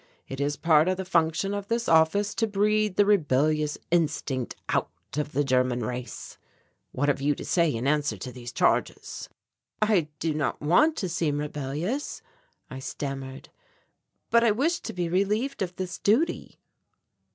[0.27, 4.89] It is part of the function of this office to breed the rebellious instinct out
[5.15, 6.39] of the German race.
[6.91, 9.29] What have you to say in answer to these charges?"
[9.79, 12.23] "I do not want to seem rebellious,"
[12.67, 13.49] I stammered,
[14.31, 16.57] "but I wish to be relieved of this duty."